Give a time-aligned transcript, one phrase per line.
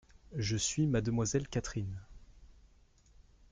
[0.35, 2.01] Je suis mademoiselle Catherine.